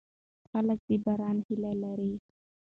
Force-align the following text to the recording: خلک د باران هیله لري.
خلک 0.49 0.79
د 0.87 0.89
باران 1.03 1.37
هیله 1.47 1.73
لري. 1.83 2.13